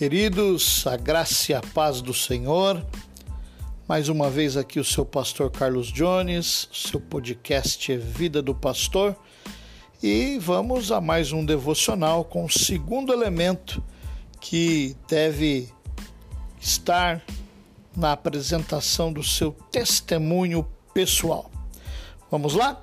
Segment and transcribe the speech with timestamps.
[0.00, 2.82] Queridos, a graça e a paz do Senhor.
[3.86, 9.14] Mais uma vez aqui o seu pastor Carlos Jones, seu podcast é Vida do Pastor.
[10.02, 13.84] E vamos a mais um devocional com o segundo elemento
[14.40, 15.68] que deve
[16.58, 17.22] estar
[17.94, 21.50] na apresentação do seu testemunho pessoal.
[22.30, 22.82] Vamos lá?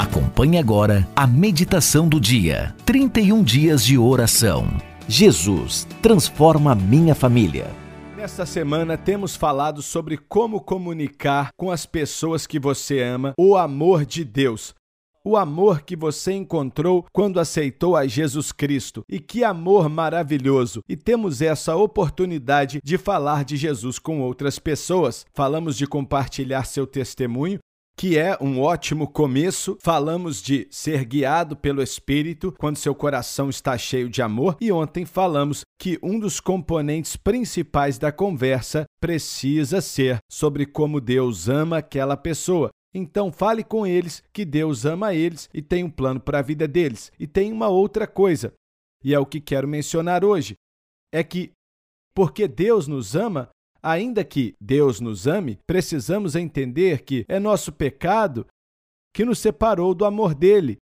[0.00, 2.74] Acompanhe agora a meditação do dia.
[2.86, 4.66] 31 dias de oração.
[5.06, 7.70] Jesus transforma minha família.
[8.16, 14.06] Nesta semana temos falado sobre como comunicar com as pessoas que você ama o amor
[14.06, 14.74] de Deus.
[15.22, 19.04] O amor que você encontrou quando aceitou a Jesus Cristo.
[19.06, 20.80] E que amor maravilhoso!
[20.88, 25.26] E temos essa oportunidade de falar de Jesus com outras pessoas.
[25.34, 27.58] Falamos de compartilhar seu testemunho
[27.96, 29.76] que é um ótimo começo.
[29.80, 35.04] Falamos de ser guiado pelo Espírito quando seu coração está cheio de amor, e ontem
[35.04, 42.16] falamos que um dos componentes principais da conversa precisa ser sobre como Deus ama aquela
[42.16, 42.70] pessoa.
[42.92, 46.66] Então fale com eles que Deus ama eles e tem um plano para a vida
[46.66, 47.12] deles.
[47.18, 48.52] E tem uma outra coisa,
[49.04, 50.54] e é o que quero mencionar hoje,
[51.12, 51.52] é que
[52.14, 53.48] porque Deus nos ama,
[53.82, 58.46] Ainda que Deus nos ame, precisamos entender que é nosso pecado
[59.12, 60.76] que nos separou do amor dele.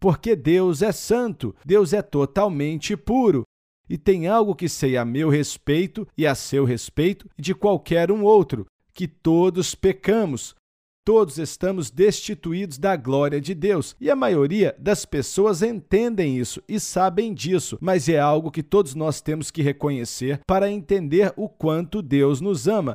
[0.00, 3.42] Porque Deus é santo, Deus é totalmente puro.
[3.88, 8.12] E tem algo que sei a meu respeito e a seu respeito e de qualquer
[8.12, 10.54] um outro, que todos pecamos,
[11.08, 16.78] Todos estamos destituídos da glória de Deus e a maioria das pessoas entendem isso e
[16.78, 22.02] sabem disso, mas é algo que todos nós temos que reconhecer para entender o quanto
[22.02, 22.92] Deus nos ama.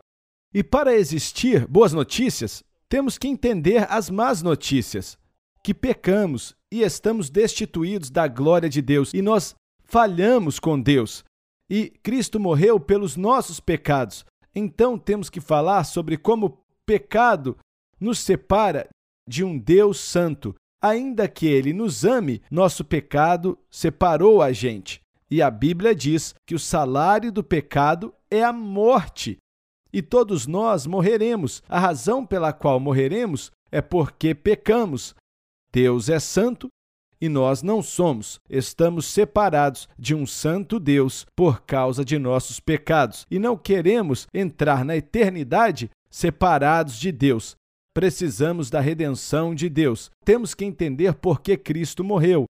[0.53, 5.17] E para existir boas notícias, temos que entender as más notícias,
[5.63, 11.23] que pecamos e estamos destituídos da glória de Deus e nós falhamos com Deus.
[11.67, 14.23] E Cristo morreu pelos nossos pecados.
[14.53, 17.57] Então temos que falar sobre como pecado
[17.99, 18.87] nos separa
[19.27, 20.55] de um Deus santo.
[20.81, 25.01] Ainda que ele nos ame, nosso pecado separou a gente.
[25.31, 29.37] E a Bíblia diz que o salário do pecado é a morte.
[29.91, 31.63] E todos nós morreremos.
[31.69, 35.15] A razão pela qual morreremos é porque pecamos.
[35.71, 36.67] Deus é santo
[37.23, 38.39] e nós não somos.
[38.49, 44.83] Estamos separados de um santo Deus por causa de nossos pecados e não queremos entrar
[44.83, 47.55] na eternidade separados de Deus.
[47.93, 50.09] Precisamos da redenção de Deus.
[50.25, 52.45] Temos que entender por que Cristo morreu.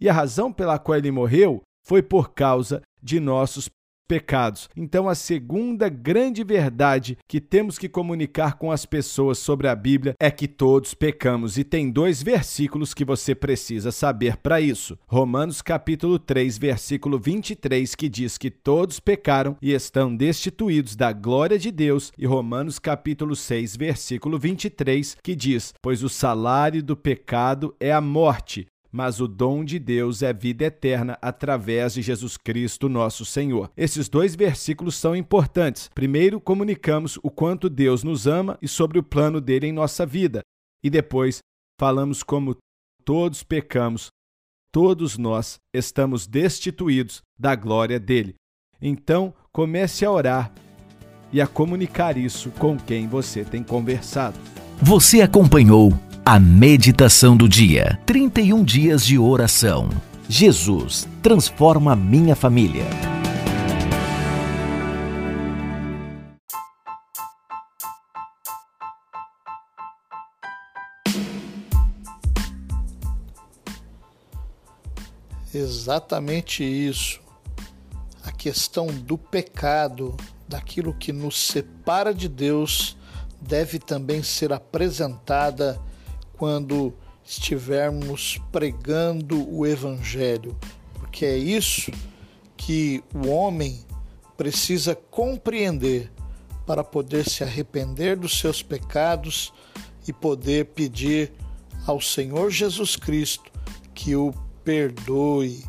[0.00, 3.68] E a razão pela qual ele morreu foi por causa de nossos
[4.08, 4.70] pecados.
[4.74, 10.14] Então, a segunda grande verdade que temos que comunicar com as pessoas sobre a Bíblia
[10.18, 14.98] é que todos pecamos e tem dois versículos que você precisa saber para isso.
[15.06, 21.58] Romanos capítulo 3, versículo 23, que diz que todos pecaram e estão destituídos da glória
[21.58, 27.74] de Deus, e Romanos capítulo 6, versículo 23, que diz: "Pois o salário do pecado
[27.78, 32.88] é a morte, mas o dom de Deus é vida eterna através de Jesus Cristo,
[32.88, 33.70] nosso Senhor.
[33.76, 35.90] Esses dois versículos são importantes.
[35.94, 40.40] Primeiro, comunicamos o quanto Deus nos ama e sobre o plano dele em nossa vida.
[40.82, 41.38] E depois,
[41.78, 42.56] falamos como
[43.04, 44.08] todos pecamos,
[44.72, 48.34] todos nós estamos destituídos da glória dele.
[48.80, 50.52] Então, comece a orar
[51.32, 54.38] e a comunicar isso com quem você tem conversado.
[54.80, 55.92] Você acompanhou
[56.30, 57.98] a meditação do dia.
[58.04, 59.88] 31 dias de oração.
[60.28, 62.84] Jesus transforma minha família.
[75.54, 77.22] Exatamente isso.
[78.22, 80.14] A questão do pecado,
[80.46, 82.98] daquilo que nos separa de Deus,
[83.40, 85.80] deve também ser apresentada
[86.38, 86.94] quando
[87.24, 90.56] estivermos pregando o Evangelho,
[90.94, 91.92] porque é isso
[92.56, 93.84] que o homem
[94.36, 96.10] precisa compreender
[96.64, 99.52] para poder se arrepender dos seus pecados
[100.06, 101.32] e poder pedir
[101.86, 103.50] ao Senhor Jesus Cristo
[103.94, 104.32] que o
[104.64, 105.64] perdoe.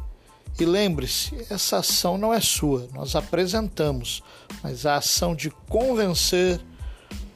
[0.59, 4.21] E lembre-se, essa ação não é sua, nós apresentamos,
[4.61, 6.59] mas a ação de convencer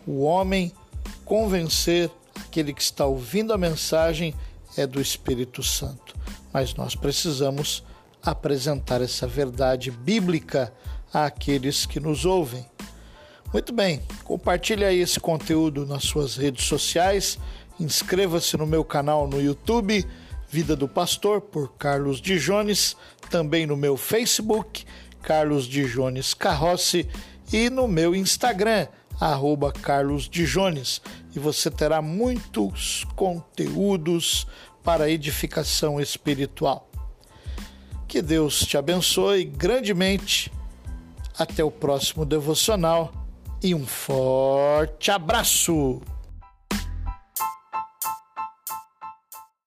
[0.06, 0.72] o homem,
[1.24, 4.34] convencer aquele que está ouvindo a mensagem
[4.78, 6.16] é do Espírito Santo.
[6.52, 7.84] Mas nós precisamos
[8.22, 10.74] apresentar essa verdade bíblica
[11.14, 12.66] àqueles que nos ouvem.
[13.52, 17.38] Muito bem, compartilhe aí esse conteúdo nas suas redes sociais,
[17.80, 20.06] inscreva-se no meu canal no YouTube,
[20.50, 22.96] Vida do Pastor por Carlos Dijones,
[23.30, 24.86] também no meu Facebook,
[25.22, 27.08] Carlos Dijones Carrossi,
[27.52, 28.88] e no meu Instagram,
[29.20, 30.30] arroba Carlos.
[31.36, 34.48] E você terá muitos conteúdos
[34.84, 36.90] para edificação espiritual.
[38.08, 40.52] Que Deus te abençoe grandemente.
[41.38, 43.12] Até o próximo devocional
[43.64, 46.02] e um forte abraço!